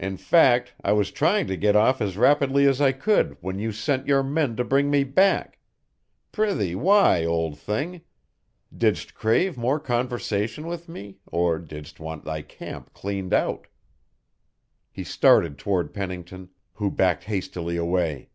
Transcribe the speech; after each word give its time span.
In 0.00 0.16
fact, 0.16 0.72
I 0.82 0.92
was 0.92 1.10
trying 1.10 1.46
to 1.48 1.58
get 1.58 1.76
off 1.76 2.00
as 2.00 2.16
rapidly 2.16 2.66
as 2.66 2.80
I 2.80 2.90
could 2.92 3.36
when 3.42 3.58
you 3.58 3.70
sent 3.70 4.06
your 4.06 4.22
men 4.22 4.56
to 4.56 4.64
bring 4.64 4.90
me 4.90 5.04
back. 5.04 5.58
Prithee 6.32 6.74
why, 6.74 7.26
old 7.26 7.58
thing? 7.58 8.00
Didst 8.74 9.12
crave 9.12 9.58
more 9.58 9.78
conversation 9.78 10.66
with 10.66 10.88
me, 10.88 11.18
or 11.26 11.58
didst 11.58 12.00
want 12.00 12.24
thy 12.24 12.40
camp 12.40 12.94
cleaned 12.94 13.34
out?" 13.34 13.66
He 14.90 15.04
started 15.04 15.58
toward 15.58 15.92
Pennington, 15.92 16.48
who 16.76 16.90
backed 16.90 17.24
hastily 17.24 17.76
away. 17.76 18.30